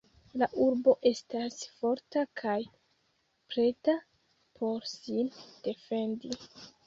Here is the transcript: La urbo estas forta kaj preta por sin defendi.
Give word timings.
La 0.41 0.45
urbo 0.67 0.93
estas 1.09 1.57
forta 1.81 2.23
kaj 2.41 2.55
preta 3.53 3.95
por 4.61 4.89
sin 4.95 5.29
defendi. 5.69 6.35